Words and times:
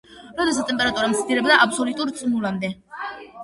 როდესაც 0.37 0.65
ტემპერატურა 0.71 1.11
მცირდება 1.11 1.59
აბსოლიტურ 1.67 2.13
ნულამდე. 2.33 2.77